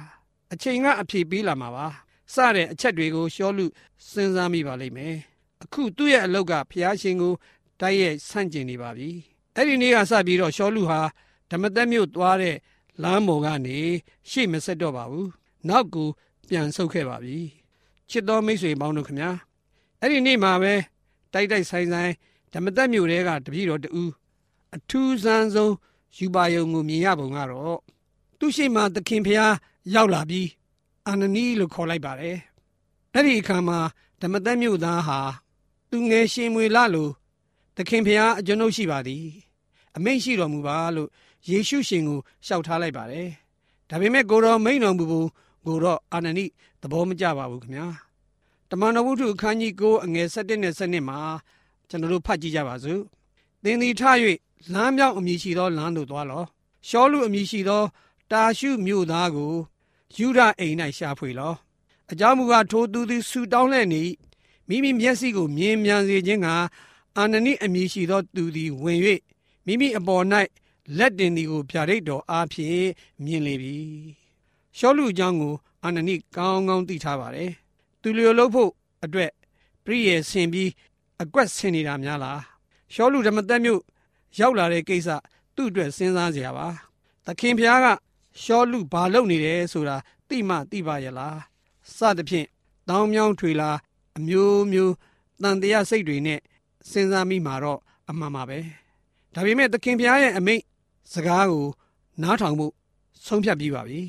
[0.53, 1.87] အချိန်ကအဖြေပေးလာမှာပါ
[2.35, 3.67] စတဲ့အချက်တွေကိုရှောလူ
[4.11, 5.17] စဉ်းစားမိပါလိမ့်မယ်
[5.63, 7.35] အခုသူ့ရဲ့အလောက်ကဖျားရှင်ကို
[7.81, 9.09] တိုက်ရိုက်ဆန့်ကျင်နေပါပြီ
[9.55, 11.01] အဲ့ဒီနေ့ကစပြီးတော့ရှောလူဟာ
[11.51, 12.57] ဓမ္မသက်မြို့သွားတဲ့
[13.03, 13.79] လမ်းပေါ်ကနေ
[14.31, 15.29] ရှေ့မဆက်တော့ပါဘူး
[15.69, 16.09] နောက်ကို
[16.49, 17.37] ပြန်ဆုတ်ခဲ့ပါပြီ
[18.11, 19.31] ချစ်တော်မိတ်ဆွေပေါင်းတို့ခမညာ
[20.01, 20.75] အဲ့ဒီနေ့မှာပဲ
[21.33, 22.13] တိုက်တိုက်ဆိုင်ဆိုင်
[22.53, 24.03] ဓမ္မသက်မြို့တဲကတပည့်တော်တူ
[24.77, 25.75] အထူးဆန်းဆုံး
[26.17, 27.79] ယူပါယုံကိုမြင်ရပုံကတော့
[28.39, 29.55] သူရှိမှသခင်ဖျား
[29.95, 30.49] ရောက်လာပြီး
[31.09, 32.37] အာနနီလို့ခေါ်လိုက်ပါတယ်
[33.15, 33.79] အဲ့ဒီအခါမှာ
[34.21, 35.21] ဓမ္မသက်မြို့သားဟာ
[35.91, 37.13] သူငယ်ရှင်မွေလာလို့
[37.77, 39.25] သခင်ဖျားအကျွန်ုပ်ရှိပါသည်
[39.97, 41.09] အမိန့်ရှိတော်မူပါလို့
[41.51, 43.29] ယေရှုရှင်ကိုလျှောက်ထားလိုက်ပါတယ်
[43.89, 45.29] ဒါပေမဲ့ကိုတော်မိန်တော်မူဘူး
[45.67, 46.45] ကိုတော့အာနနိ
[46.83, 47.87] သဘောမကျပါဘူးခင်ဗျာ
[48.71, 51.19] တမန်တော်ဝုဒ္ဓအခန်းကြီး9အငယ်7နဲ့7မှာ
[51.89, 53.03] ကျွန်တော်တို့ဖတ်ကြည့်ကြပါစို့
[53.63, 54.03] သင်သည်ထ၍
[54.73, 56.45] လမ်းမြောက်အမည်ရှိသောလမ်းသို့သွားလော
[56.89, 57.83] ရှောလူအမည်ရှိသော
[58.31, 59.55] တာရှုမြို့သားကို
[60.17, 61.55] ယူဒအိမ်၌ရှာဖွေလော
[62.11, 64.03] အကြောင်းမူကားထိုသူသည်ဆူတောင်းလဲ့နေ
[64.69, 66.49] မိမိမျက်စိကိုမြင်မြန်စေခြင်းက
[67.17, 68.99] အာနနိအမည်ရှိသောသူသည်ဝင်၍
[69.67, 70.25] မိမိအပေါ်၌
[70.99, 72.89] လက်တင်ဒီကိုဗျာဒိတ်တော်အားဖြင့်
[73.25, 73.77] မြင်လေပြီ
[74.79, 77.51] ရှောလူအကြောင်းကိုအာနနိကောင်းကောင်းသိထားပါတယ်
[78.03, 78.71] သူလျော်လို့ဖို့
[79.05, 79.31] အတွက်
[79.85, 80.71] ပြည့်ရဲ့ဆင်ပြီး
[81.23, 82.41] အကွက်ဆင်နေတာများလား
[82.95, 83.81] ရှောလူဓမ္မသက်မြို့
[84.39, 85.09] ရောက်လာတဲ့ကိစ္စ
[85.55, 86.69] သူ့အတွက်စဉ်းစားစရာပါ
[87.27, 87.87] သခင်ဖျားက
[88.43, 89.97] ရှောလူဘာလုပ်နေတယ်ဆိုတာ
[90.29, 91.39] သိမှသိပါရဲ့လား
[91.97, 92.47] စသဖြင့်
[92.89, 93.71] တောင်းမြောင်းထွေလာ
[94.17, 94.95] အမျိုးမျိုး
[95.43, 96.41] တန်တရားစိတ်တွေနဲ့
[96.91, 97.81] စဉ်းစားမိမှာတော့
[98.11, 98.59] အမှန်ပါပဲ
[99.35, 100.63] ဒါပေမဲ့သခင်ဖျားရဲ့အမိန့်
[101.13, 101.67] စကားကို
[102.23, 102.73] နားထောင်ဖို့
[103.27, 104.01] ဆုံးဖြတ်ပြီးပါပြီ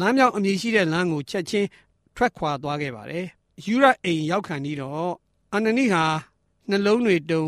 [0.00, 1.68] လမ်းမြောက်အမည်ရှိတဲ့လမ်းကိုချက်ချင်း
[2.16, 3.26] ထွက်ခွာသွားခဲ့ပါတယ်
[3.64, 5.12] ယူရအိမ်ရောက်ခံပြီးတော့
[5.54, 6.04] အနနိဟာ
[6.70, 7.42] နှလုံးတွေတုံ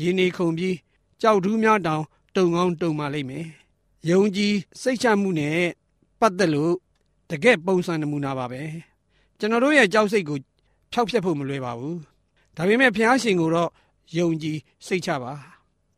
[0.00, 0.76] ရင်းနေခုန်ပြီး
[1.22, 2.04] ကြောက်ဒူးများတောင်
[2.36, 3.46] တုံကောင်းတုံပါလိမ့်မယ်
[4.10, 5.58] ယုံကြည်စိတ်ချမှုနဲ့
[6.20, 6.74] ပတ်သက်လို့
[7.30, 8.62] တကယ်ပုံစံနမူနာပါပဲ
[9.38, 10.38] ကျွန်တော်တို့ရဲ့ကြောက်စိတ်ကို
[10.92, 11.98] ဖျောက်ဖျက်ဖို့မလွယ်ပါဘူး
[12.56, 13.70] ဒါပေမဲ့ဘုရားရှင်ကိုတော့
[14.18, 15.32] ယုံကြည်စိတ်ချပါ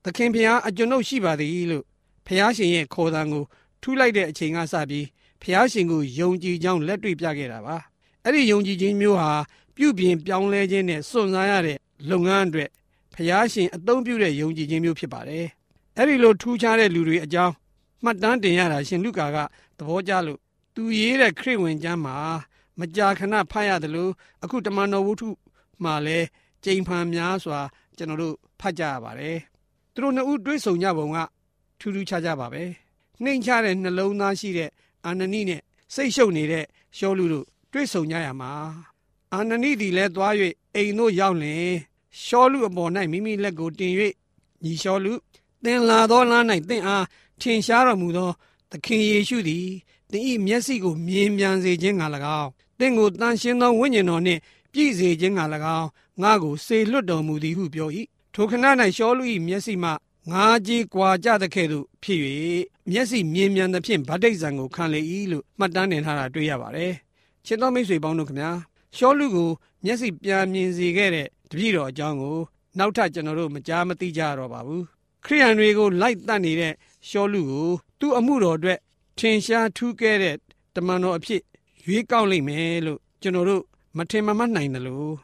[0.04, 1.84] သခင်ဘုရားအကျွန်ုပ်ရှိပါသည်လို့
[2.26, 3.44] ဘုရားရှင်ရဲ့ခေါ်သံကို
[3.82, 5.06] ထူးလိုက်တဲ့အချိန်ကစပြီး
[5.42, 7.76] ဘုရားရှင်ကိုယုံကြည်ကြောင်းလက်တွေ့ပြခဲ့တာပါ
[8.24, 9.32] အဲ့ဒီယုံကြည်ခြင်းမျိုးဟာ
[9.76, 11.78] ပြုပြင်ပြောင်းလဲခြင်းနဲ့စွန့်စားရတဲ့
[12.10, 12.70] လုပ်ငန်းအတွက်
[13.14, 15.46] ဖျားရှင်အသုံးပြုတဲ့ယုံကြည်ခြင်းမျိုးဖြစ်ပါတယ်။
[15.96, 17.54] အဲ့ဒီလိုထူးခြားတဲ့လူတွေအကြောင်း
[18.04, 19.38] မှတ်တမ်းတင်ရတာရှင်လူကာက
[19.78, 20.40] သဘောကျလို့
[20.74, 22.16] သူရေးတဲ့ခရစ်ဝင်ကျမ်းမှာ
[22.78, 25.22] မကြာခဏဖတ်ရတယ်လို့အခုတမန်တော်ဝုဒ္ဓ
[25.84, 26.26] မှာလည်း
[26.64, 27.60] ကြိမ်ဖန်များစွာ
[27.96, 29.38] ကျွန်တော်တို့ဖတ်ကြရပါတယ်
[29.92, 31.18] သူတို့နှစ်ဦးတွေ့ဆုံကြပုံက
[31.78, 32.62] ထူးထူးခြားခြားပါပဲ
[33.22, 34.70] နှိမ်ချတဲ့နှလုံးသားရှိတဲ့
[35.04, 35.60] အာနနိနဲ့
[35.94, 36.64] စိတ်ရှုပ်နေတဲ့
[36.98, 38.52] ရှောလူတို့တွေ့ဆုံကြရမှာ
[39.32, 40.32] အာနနိသည်လည်းသွား၍
[40.74, 41.72] အိမ်သို့ရောက်လင်
[42.24, 43.92] ရှောလူအပေါ်၌မိမိလက်ကိုတင်၍
[44.64, 45.12] ညီရှောလူ
[45.64, 47.04] သင်လာသောလမ်း၌သင်အား
[47.40, 48.30] ထင်ရှားတော်မူသော
[48.70, 49.66] သခင်ယေရှုသည်
[50.10, 52.02] သင်၏မျက်စိကိုမြင်ပြန်စေခြင်းက၎
[52.40, 54.40] င်းသင်ကိုတန်ရှင်းသောဝိညာဉ်တော်နှင့်
[54.72, 55.40] ပြည့်စေခြင်းက၎
[55.78, 55.88] င်း
[56.22, 57.88] ငါကိုစေလွတ်တော်မူသည်ဟုပြော၏
[58.34, 58.64] ထိုခဏ၌
[58.96, 59.90] ရှောလူ၏မျက်စိမှ
[60.30, 62.18] ငါကြီးကွာကြသကဲ့သို့ဖြစ်၍
[62.90, 65.00] မျက်စိမြင်မြန်သဖြင့်ဗတ္တိဇံကိုခံလေ၏
[65.32, 66.92] လို့မှတ်တမ်းတင်ထားတာတွေ့ရပါတယ်
[67.46, 68.50] ချစ်တော်မိတ်ဆွေပေါင်းတို့ခင်ဗျာ
[68.96, 69.50] ရှောလူကို
[69.84, 72.38] မျက်စိပြန်မြင်စေခဲ့တဲ့တပည့်တော်အကြောင်းကို
[72.78, 74.84] နောက်ထပ်ကျွန်တော်တို့မကြားမသိကြတော့ပါဘူး
[75.24, 76.72] ခရိယန်တွေကိုလိုက်တတ်နေတဲ့
[77.08, 77.68] ရှောလူကို
[78.00, 78.78] သူ့အမှုတော်အတွက်
[79.18, 80.36] ထင်ရှားထူးကဲတဲ့
[80.74, 81.42] တမန်တော်အဖြစ်
[81.86, 83.62] ရွေးကောက်လိုက်မယ်လို့ကျွန်တော်တို့
[83.96, 85.14] မထင်မမှတ်နိုင်တယ်လို့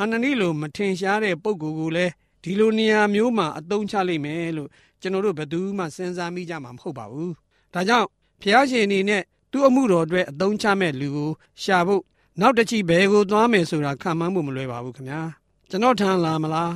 [0.00, 4.68] အနနီလိုမထင်ရှားတဲ့ပုံကိုယ်ကိုလည်းဒီလိုနေရာမျိုးမှာအသုံးချလိုက်မယ်လို့
[5.00, 7.32] ကျွန်တော်တို့ဘယ်သူမှစဉ်းစားမိကြမှာမဟုတ်ပါဘူး
[7.74, 8.06] ဒါကြောင့်
[8.42, 11.30] ဖျားရှင်အနေနဲ့သူ့အမှုတော်အတွက်အသုံးချမဲ့လူကို
[11.62, 12.02] ရှာဖို့
[12.40, 15.22] နောက်တစ်ချီဘယ်ကိုသွားမယ်ဆိုတာခံမှန်းဖို့မလွယ်ပါဘူးခင်ဗျာ
[15.70, 16.72] ကျွန်တော်ထံလာမလား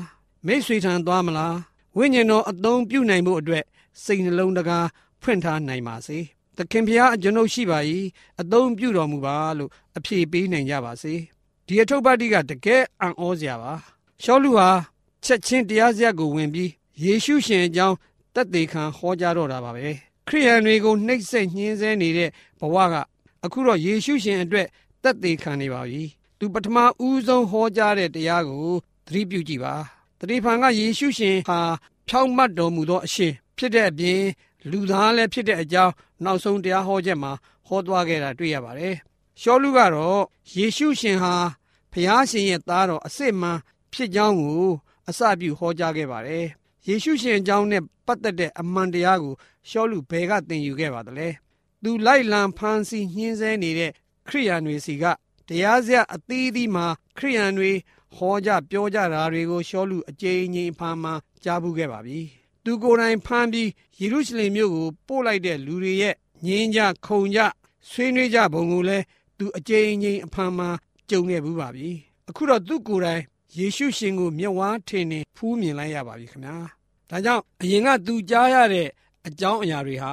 [0.47, 1.55] မိတ်ဆွေထံသွားမလား
[1.97, 3.65] ဝိညာဉ်တော်အသုံးပြုနိုင်ဖို့အတွက်
[4.05, 4.87] စိတ်နှလုံးတကား
[5.23, 6.19] ဖွင့်ထားနိုင်ပါစေ
[6.57, 7.79] သခင်ဖျားအကျွန်ုပ်ရှိပါ၏
[8.41, 11.15] အသုံးပြုတော်မူပါလို့အဖြေပေးနိုင်ကြပါစေ
[11.67, 13.73] ဒီအထုပ်ပတ်တိကတကယ်အံ့ဩစရာပါ
[14.23, 14.69] ရှောလူဟာ
[15.25, 16.71] ချက်ချင်းတရားစရက်ကိုဝင်ပြီး
[17.05, 17.97] ယေရှုရှင်အကြောင်း
[18.35, 19.87] တက်သေးခံဟောကြားတော့တာပါပဲ
[20.29, 22.95] ခရိယန်တွေကိုနှိပ်စက်ညှင်းဆဲနေတဲ့ဘဝက
[23.45, 24.67] အခုတော့ယေရှုရှင်အတွက်
[25.03, 26.03] တက်သေးခံနေပါပြီ
[26.39, 28.69] သူပထမဦးဆုံးဟောကြားတဲ့တရားကို
[29.07, 29.75] သတိပြုကြည့်ပါ
[30.21, 31.59] တတိဖန်ကယေရှုရှင်ဟာ
[32.09, 34.23] ဖြောင့်မတ်တော်မူသောအရှင်ဖြစ်တဲ့အပြင်
[34.71, 35.93] လူသားလည်းဖြစ်တဲ့အကြောင်း
[36.25, 37.33] နောက်ဆုံးတရားဟောချက်မှာ
[37.67, 38.95] ဟောသွားခဲ့တာတွေ့ရပါတယ်
[39.41, 40.23] ရှောလူကတော့
[40.57, 41.35] ယေရှုရှင်ဟာ
[41.93, 43.59] ဖျားရှင်ရဲ့သားတော်အစ်စ်မှန်
[43.93, 44.69] ဖြစ်ကြောင်းကို
[45.09, 46.45] အစပြုဟောကြားခဲ့ပါတယ်။
[46.87, 49.35] ယေရှုရှင်အကြောင်းနဲ့ပတ်သက်တဲ့အမှန်တရားကို
[49.71, 51.29] ရှောလူဘယ်ကသင်ယူခဲ့ပါသလဲ။
[51.83, 53.91] သူလိုက်လံဖန်ဆီးညှင်းဆဲနေတဲ့
[54.29, 55.05] ခရိယန်တွေစီက
[55.49, 56.87] တရားစရာအသီးသီးမှာ
[57.19, 57.73] ခရိယန်တွေ
[58.17, 61.13] ဟောကြပြောကြတာတွေကိုရှောလူအကြိမ်ကြိမ်ဖန်မှ
[61.45, 62.19] ကြားဘူးခဲ့ပါပြီ။
[62.65, 63.69] သူကိုယ်တိုင်ဖန်ပြီး
[64.01, 66.15] ယေရုရှလင်မြို့ကိုပို့လိုက်တဲ့လူတွေရဲ့
[66.47, 67.41] ငင်းကြခုန်ကြ
[67.91, 69.05] ဆွေးနွေးကြပုံကိုလည်း
[69.39, 70.67] သူအကြိမ်ကြိမ်အဖန်မှ
[71.11, 71.89] ကြုံခဲ့ဘူးပါပြီ။
[72.29, 73.23] အခုတော့သူကိုယ်တိုင်
[73.59, 76.57] ယေရှုရှင်ကိုမျက်ဝါးထင်နေဖူးမြင်လိုက်ရပါပြီခင်ဗျာ
[77.11, 78.89] ဒါကြောင့်အရင်ကသူကြားရတဲ့
[79.27, 80.13] အကြောင်းအရာတွေဟာ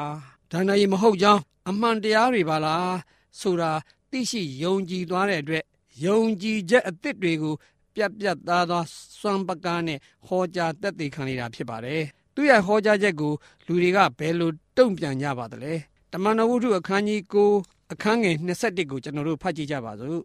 [0.51, 2.97] ဒါနရီမဟုတ်ကြောင်းအမှန်တရားတွေပါလား
[3.39, 3.71] ဆိုတာ
[4.11, 5.63] သိရှိယုံကြည်သွားတဲ့အတွက်
[6.05, 7.55] ယုံကြည်ချက်အသစ်တွေကို
[7.95, 8.86] ပြတ်ပြတ်သားသား
[9.19, 12.04] စွမ်းပကားနဲ့ဟောကြားတက်တည်ခံနေတာဖြစ်ပါတယ်
[12.36, 13.34] သူရဲ့ဟောကြားချက်ကို
[13.65, 15.73] လူတွေကဘယ်လိုတုံ့ပြန်ကြပါသလဲ
[16.12, 17.21] တမန်တော်ဝုဒ္ဓအခန်းကြီး
[17.58, 20.21] 9အခန်းငယ်21ကိုကျွန်တော်တို့ဖတ်ကြည့်ကြပါစို့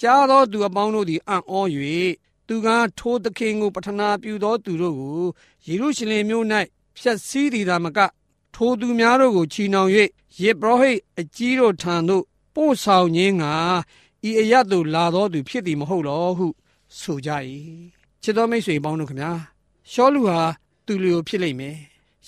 [0.00, 1.54] ကြားသောသူအပေါင်းတို့သည်အံ့ဩ၍
[2.48, 5.24] သူကထိုသခင်ကိုပထနာပြုသောသူတို့ကို
[5.66, 6.46] ယေရုရှလင်မြို့၌
[6.96, 7.98] ဖြတ်စည်းသည်သာမက
[8.54, 9.90] ထိုသူများတို့ကိုချီနှောင်၍
[10.40, 13.44] ယေဘရဟိတ်အကြီးတို့ထံသို့ပို့ဆောင်ခြင်းက
[14.28, 16.46] ဤအရတ်သို့လာသောသူဖြစ်သည်မဟုတ်လောဟု
[16.98, 17.30] ဆိုကြ၏
[18.22, 19.30] ချစ်တော်မိတ်ဆွေပေါင်းတို့ခမညာ
[19.92, 20.38] ရှောလူဟာ
[20.86, 21.76] သူလျိုဖြစ်လိမ့်မယ်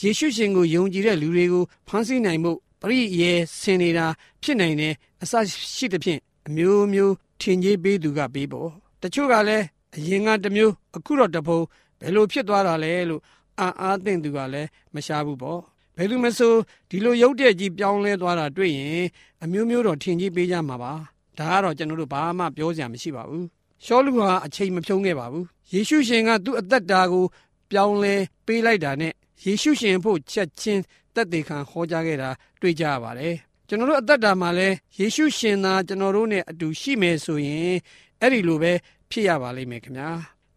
[0.00, 4.06] ယေရှုရှင်ကိုယုံကြည်တဲ့လူတွေကိုဖန်ဆီးနိုင်မှုပရိယေဆင်နေတာ
[4.42, 5.32] ဖြစ်နိုင်တယ်အစ
[5.76, 8.70] ရှိသဖြင့်အမျိုးမျိုးထင်ကြီးပေးသူကပေးပေါ်
[9.02, 9.64] တချို့ကလည်း
[9.96, 11.60] အရင်ကတမျိုးအခုတော့တဖုံ
[12.00, 13.22] ဘယ်လိုဖြစ်သွားတာလဲလို့
[13.60, 15.60] အာအားသင့်သူကလည်းမရှားဘူးပေါ့
[15.96, 16.54] ဘယ်သူမဆို
[16.90, 19.04] ဒီလိုရုပ်တဲ့ကြီးပြောင်းလဲသွားတာတွေ့ရင်
[19.42, 20.92] အမျိုးမျိုးတော့ထင်ကြီးပေးကြမှာပါ
[21.38, 23.46] ဒါကတော့ကျွန်တော်တို့ဘာမှပြောစရာမရှိပါဘူး
[23.84, 27.24] ရှောလူဟာအချိန်မဖြုံးခဲ့ပါဘူးယေရှုရှင်ကသူ့အသက်တာကို
[27.70, 28.14] ပြောင်းလဲ
[28.46, 29.12] ပေးလိုက်တာနဲ့
[29.44, 30.82] ယေရှုရှင်ဖို့ချက်ချင်း
[31.14, 33.34] တက်တေခံဟောကြားခဲ့တာတွေ့ကြရပါတယ်
[33.68, 37.74] ကျွန်တော်တို့အသက်တာမှာလည်းယေရှုရှင်သာကျွန်တော်တို့နဲ့အတူရှိမယ်ဆိုရင်
[38.20, 38.72] အဲ့ဒီလိုပဲ
[39.10, 40.10] ဖြစ်ရပါလိမ့်မယ်ခင်ဗျာ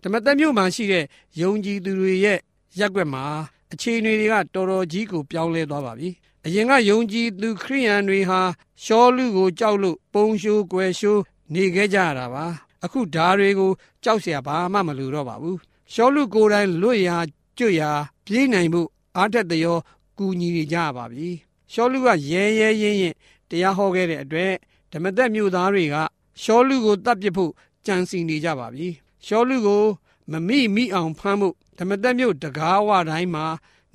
[0.04, 1.06] ဓမ္မသက်မြို့မှာရှိတဲ့
[1.42, 2.40] ယုံကြည်သူတွေရဲ့
[2.80, 3.26] ရက်ွက်မှာ
[3.74, 6.10] အခြေအနေတွေကတော်တော်ကြီးကိုပြောင်းလဲသွားပါပြီ
[6.46, 8.42] အရင်ကယုံကြည်သူခရိယန်တွေဟာ
[8.84, 11.22] ရှောလူကိုကြောက်လို့ပုံရှိုးကွယ်ရှိုး
[11.54, 12.46] နေခဲ့ကြရတာပါ
[12.85, 13.71] အခုဓာတွေကို
[14.05, 15.59] ကြောက်เสียဘာမှမလိုတော့ပါဘူး
[15.93, 17.17] ရှောလူကိုယ်တိုင်လွတ်ရာ
[17.59, 17.91] ကျွတ်ရာ
[18.27, 18.83] ပြေးနိုင်မှု
[19.17, 19.79] အားတက်တရော
[20.19, 21.29] ကူညီနေကြပါပြီ
[21.73, 23.15] ရှောလူကရဲရဲရင်ရင်
[23.49, 24.53] တရားဟောခဲ့တဲ့အတွက်
[24.93, 25.97] ဓမ္မသက်မြို့သားတွေက
[26.43, 27.53] ရှောလူကိုတတ်ပစ်ဖို့
[27.87, 28.89] ကြံစီနေကြပါပြီ
[29.27, 29.85] ရှောလူကို
[30.33, 33.47] မမိမိအောင်ဖမ်းဖို့ဓမ္မတက်မြို့တကားဝတိုင်းမှာ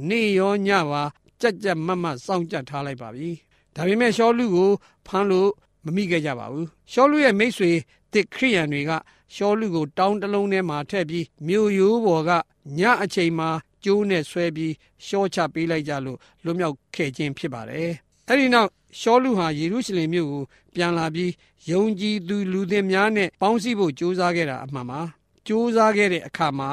[0.10, 1.02] နေရောညပါ
[1.42, 3.30] ကြက်ကြက်မတ်မတ်စောင့်ကြထားလိုက်ပါပြီ
[3.76, 4.70] ဒါပေမဲ့ရှောလူကို
[5.08, 5.50] ဖမ်းလို့
[5.86, 7.72] မမိခဲ့ကြပါဘူးရှောလူရဲ့မိတ်ဆွေ
[8.13, 8.91] တစ်ခရိယန်တွေက
[9.35, 12.31] ရှောလူကိုတောင်းတလုံးထဲမှာထည့်ပြီးမြို့ရိုးပေါ်က
[12.79, 13.49] ညအချိန်မှာ
[13.85, 14.73] ကျိုးနဲ့ဆွဲပြီး
[15.07, 17.91] ရှော့ချပေးလိုက်ကြလို့လွတ်မြောက်ခဲ့ခြင်းဖြစ်ပါတယ်။
[18.29, 20.43] အဲဒီနောက်ရှောလူဟာယေရုရှလင်မြို့ကို
[20.75, 21.33] ပြန်လာပြီး
[21.71, 25.01] ယုံကြည်သူလူသစ်များနဲ့ပေါင်းစည်းဖို့ကြိုးစားခဲ့တာအမှန်ပါ။
[25.47, 26.71] ကြိုးစားခဲ့တဲ့အခါမှာ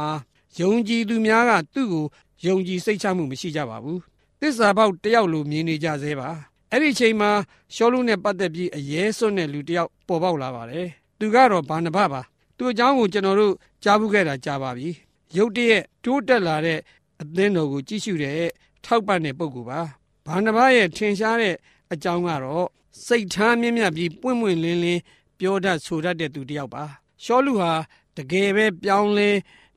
[0.61, 2.05] ယုံကြည်သူများကသူ့ကို
[2.45, 3.99] ယုံကြည်စိတ်ချမှုမရှိကြပါဘူး။
[4.41, 6.29] သစ္စာပေါက်တယောက်လိုမြင်နေကြသေးပါ။
[6.71, 7.31] အဲ့ဒီချိန်မှာ
[7.75, 12.21] ရှောလူနဲ့ပတ်သက်ပြီးအရေးစွန်းတဲ့လူတယောက်ပေါ်ပေါက်လာပါတယ်။ သူကတော့ဘာနဘပါ။
[12.57, 14.89] သူ့အကြောင်းကိုကျွန်တော်တို့ကြားဘူးခဲ့တာကြားပါပြီ။
[15.37, 16.79] ရုတ်တရက်တိုးတက်လာတဲ့
[17.21, 18.49] အသင်းတော်ကိုကြည့်ရှုတဲ့
[18.85, 19.79] ထောက်ပံ့တဲ့ပုဂ္ဂိုလ်ပါ။
[20.25, 21.55] ဘာနဘရဲ့ထင်ရှားတဲ့
[21.93, 22.65] အကြောင်းကတော့
[23.05, 25.01] စိတ်ထားမြင့်မြတ်ပြီးပွင့်ပွင့်လင်းလင်း
[25.39, 26.83] ပြောတတ်ဆိုတတ်တဲ့သူတယောက်ပါ။
[27.23, 27.71] ရှောလူဟာ
[28.17, 29.29] တကယ်ပဲပြောင်းလဲ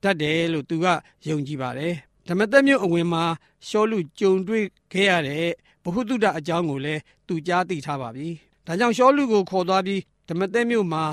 [0.03, 0.87] တတ်တယ်လို့သူက
[1.29, 1.95] ယုံကြည်ပါတယ်
[2.29, 3.25] ဓမ္မသက်မြို့အဝင်မှာ
[3.69, 5.47] ရှောလူကြုံတွေ့ခဲ့ရတဲ့
[5.85, 8.29] ဘဟုတုတအကြောင်းကိုလည်းသူကြားသိထားပါပြီ
[8.67, 11.05] ဒါကြောင့်ရှောလူကိုခေါ်သွားပြီးဓမ္မသက်မြို့မှာ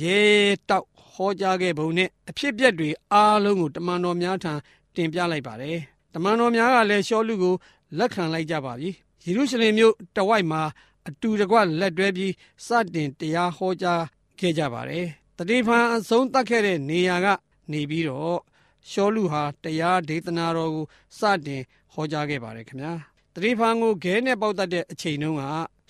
[0.00, 0.20] ရဲ
[0.68, 4.52] တောက်ဟောကြားခဲ့ပုံနဲ့အဖြစ်အပျက်တွေအားလုံးကိုတမန်တော်များထံ
[4.94, 5.78] တင်ပြလိုက်ပါတယ်
[6.14, 7.54] တမန်တော်များကလည်းရှောလူကို
[7.98, 8.90] လက်ခံလိုက်ကြပါပြီ
[9.24, 10.62] ယေရုရှလင်မြို့တဝိုက်မှာ
[11.08, 12.32] အတူတကွလက်တွဲပြီး
[12.66, 14.02] စတင်တရားဟောကြား
[14.40, 15.06] ခဲ့ကြပါတယ်
[15.38, 17.26] တတိဖန်အဆုံးတတ်ခဲ့တဲ့နေရာက
[17.72, 18.38] နေပြီးတော့
[18.90, 20.86] ရှောလူဟာတရားဒေသနာတော်ကို
[21.18, 22.92] စတင်ဟောကြားခဲ့ပါတယ်ခင်ဗျာ
[23.34, 25.42] တတိဖန်ကိုခဲနဲ့ပေါက်တတ်တဲ့အချိန်တုန်းက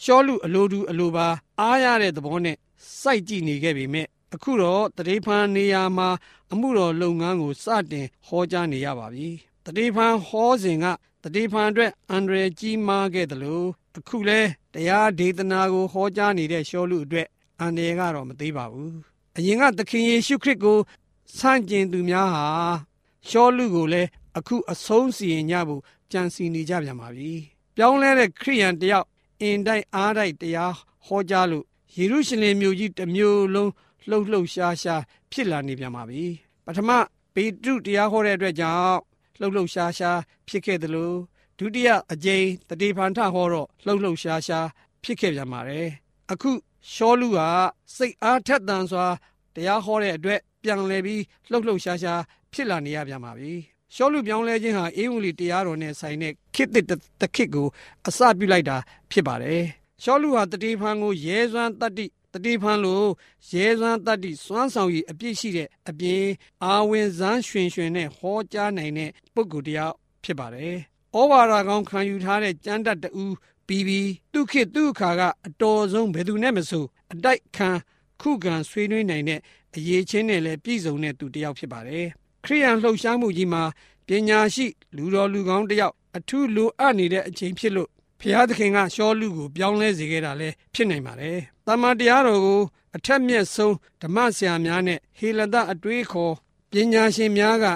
[0.04, 1.26] ရှောလူအလိုတူအလိုပါ
[1.60, 2.56] အားရတဲ့သဘောနဲ့
[3.00, 6.08] စိုက်ကြည့်နေခဲ့ပေမဲ့အခုတော့တတိဖန်နေရာမှာ
[6.52, 9.28] အမှုတော်လုပ်ငန်းကိုစတင်ဟောကြားနေရပါပြီ
[9.64, 10.86] တတိဖန်ဟောစဉ်က
[11.22, 13.66] တတိဖန်အတွက်အန္တရာယ်ကြီးမားခဲ့တယ်လို့
[13.98, 14.40] အခုလဲ
[14.74, 17.26] တရားဒေသနာကိုဟောကြားနေတဲ့ရှောလူအတွက်
[17.60, 18.94] အန္တရာယ်ကတော့မသေးပါဘူး
[19.36, 20.78] အရင်ကသခင်ယေရှုခရစ်ကို
[21.38, 22.46] ဆန့်ကျင်သူများဟာ
[23.28, 24.08] ရှောလူကိုလည်း
[24.38, 27.32] အခုအဆုံးစီရင်ကြဖို့ကြံစီနေကြပြန်ပါပြီ။
[27.76, 29.06] ပြောင်းလဲတဲ့ခရိယန်တယောက်
[29.40, 30.74] အင်တိုက်အားတိုက်တရား
[31.06, 31.64] ဟောကြားလို့
[31.98, 33.72] ယေရုရှလင်မြို့ကြီးတစ်မြို့လုံး
[34.08, 36.24] လှုပ်လှုပ်ရှားရှားဖြစ်လာနေပြန်ပါပြီ။
[36.66, 36.90] ပထမ
[37.34, 38.96] ပေတရုတရားဟောတဲ့အတွက်ကြောင့်
[39.40, 41.16] လှုပ်လှုပ်ရှားရှားဖြစ်ခဲ့တယ်လို့
[41.58, 44.66] ဒုတိယအကြိမ်တတိဖန်ထဟောတော့လှုပ်လှုပ်ရှားရှား
[45.04, 45.86] ဖြစ်ခဲ့ပြန်ပါတယ်။
[46.32, 46.50] အခု
[46.92, 47.38] ရှောလူက
[47.96, 49.06] စိတ်အားထက်သန်စွာ
[49.54, 52.20] တရားဟောတဲ့အတွက်ပြန်လဲပြီးလှုပ်လှုပ်ရှားရှား
[52.52, 53.52] ဖြစ်လာနေရပြန်ပါပြီ။
[53.94, 56.70] ရှောလူပြောင်းလဲခြင်းဟာအေးဝံလီတရားတော်နဲ့ဆိုင်တဲ့ခေတ်
[57.20, 57.66] တခေတ်ကို
[58.06, 58.76] အစပြုလိုက်တာ
[59.10, 59.64] ဖြစ်ပါတယ်။
[60.02, 63.08] ရှောလူဟာတတိဖန်ကိုရဲစွမ်းတတ္တိတတိဖန်လို့
[63.52, 66.24] ရဲစွမ်းတတ္တိစွမ်းဆောင်ရည်အပြည့်ရှိတဲ့အပြင်
[66.64, 69.92] အာဝင်ဇန်းရွှင်ရွှင်နဲ့ဟောကြားနိုင်တဲ့ပုဂ္ဂိုလ်တရား
[70.24, 70.76] ဖြစ်ပါတယ်။
[71.16, 73.24] ဩဝါဒကောင်းခံယူထားတဲ့ကျမ်းတတ်တူ
[73.66, 77.70] ပြီးပြီးသူခေတ်သူအခါကအတော်ဆုံးဘယ်သူနဲ့မဆိုအတိုက်ခံ
[78.20, 79.40] ခုခံဆွေးနွေးနိုင်တဲ့
[79.76, 82.06] အရေးချင်းနဲ့လည်းပြည့်စုံတဲ့သူတစ်ယောက်ဖြစ်ပါတယ်။
[82.44, 83.62] ခရိယန်လှုပ်ရှားမှုကြီးမှာ
[84.06, 92.62] ပညာရှိလူတော်လူကောင်းတစ်ယောက်အထူးလိုအပ်နေတဲ့အချိန်ဖြစ်လို့ ဖျားသခင်ကရှောလူကိုပြောင်းလဲစေခဲ့တာလည်းဖြစ်နိုင်ပါတယ်။တမန်တရားတော်ကို
[92.96, 96.34] အထက်မြက်ဆုံးဓမ္မဆရာများနဲ့ဟေလဒအတွေးခေါ်
[96.70, 97.66] ပညာရှင်များက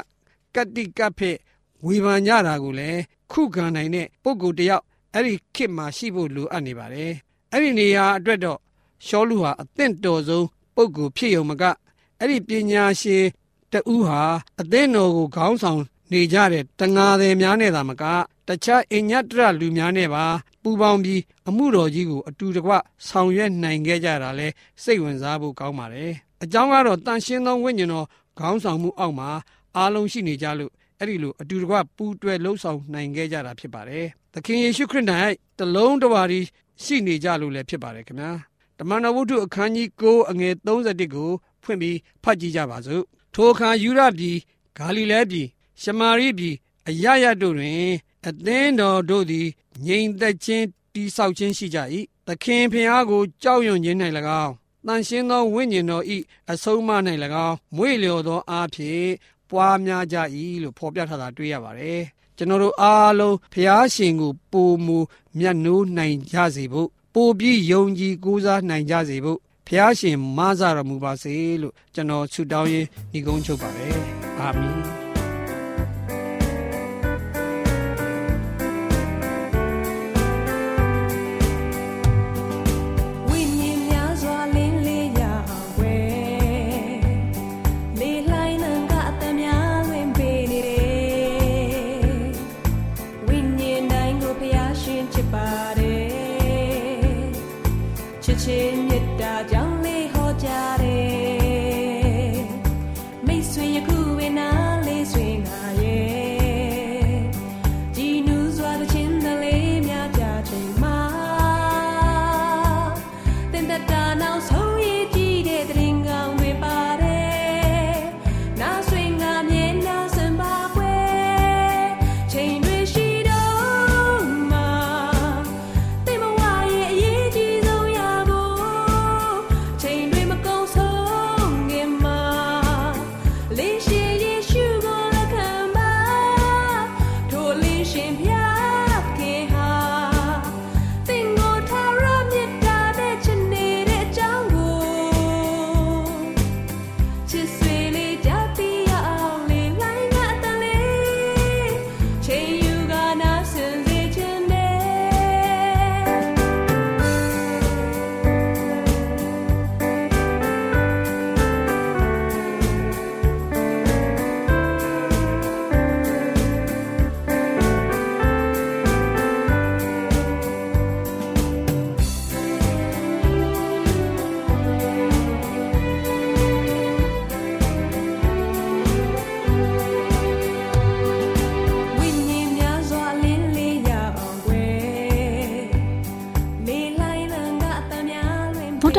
[0.54, 1.38] ကတိကပ်ဖက်
[1.84, 3.00] ဝေဖန်ကြတာကိုလည်း
[3.32, 7.12] ခုခံနိုင်တဲ့ပုဂ္ဂိုလ်တယောက်အဲ့ဒီခေတ်မှာရှိဖို့လိုအပ်နေပါတယ်။
[7.52, 8.58] အဲ့ဒီနေရာအတွက်တော့
[9.06, 11.62] ရှောလူဟာအသင့်တော်ဆုံးပုဂ္ဂိုလ်ဖြစ်ုံမက
[12.18, 13.24] အဲ့ဒီပညာရှင်
[13.72, 14.22] တဦးဟာ
[14.60, 18.04] အသင်းတော်ကိုခေါင်းဆောင်နေကြတဲ့တငါသည်များနဲ့သာမက
[18.48, 20.24] တခြားအညတရလူများနဲ့ပါ
[20.62, 22.72] ပူပေါင်းပြီးအမှုတော်ကြီးကိုအတူတကွ
[23.08, 24.48] ဆောင်ရွက်နိုင်ခဲ့ကြတာလဲ
[24.82, 28.06] စိတ်ဝင်စားဖို့ကောင်းပါတယ်။အကြောင်းကတော့တန်ရှင်းသောဝိညာဉ်တော်
[28.38, 29.30] ခေါင်းဆောင်မှုအောက်မှာ
[29.76, 35.06] အားလုံးရှိနေကြလို့အဲ့ဒီလိုအတူတကွပူးတွဲလှုပ်ဆောင်နိုင်ခဲ့ကြတာဖြစ်ပါတယ်။သခင်ယေရှုခရစ်၌
[35.58, 36.40] တလုံးတဝါဒီ
[36.82, 38.32] ရှိနေကြလို့လည်းဖြစ်ပါတယ်ခင်ဗျာ။
[38.78, 41.30] တမန်တော်ဝုဒ္ဓအခန်းကြီး9အငယ်31ကို
[41.62, 44.36] ဖွင့်ပြီးဖတ်ကြည့်ကြပါစို့ထိုအခါယူရပြည်
[44.78, 45.46] ဂါလိလဲပြည်
[45.82, 46.54] ရှမာရိပြည်
[46.88, 47.90] အရရတို့တွင်
[48.28, 49.48] အသင်းတော်တို့သည်
[49.86, 51.78] ငြိမ်သက်ခြင်းတိဆောက်ခြင်းရှိကြ၏
[52.26, 53.98] သခင်ဖျားကိုကြောက်ရွံ့ခြင်း၌၎
[54.44, 54.52] င်း
[54.86, 56.18] တန်ရှင်းသောဝိညာဉ်တော်ဤ
[56.52, 56.90] အဆုံးမ၌၎
[57.46, 59.08] င်းမွေ့လျော်သောအားဖြင့်
[59.50, 60.16] ပွားများကြ၏
[60.62, 62.02] လို့ဖော်ပြထားတာတွေ့ရပါတယ်
[62.36, 64.98] ကျွန်တော်တို့အားလုံးဖျားရှင်ကိုပုံမူ
[65.38, 73.96] မျက်နှိုးနိုင်ကြစေဖို့ပိုပြီးယုံကြည်ကိုးစားနိုင်ကြစေဖို့ဖျားရှင်မဆတော်မူပါစေလို့ကျွန်တော်ဆုတောင်းရင်းညီကုန်းချုပ်ပါတယ်
[74.38, 75.09] အာမင်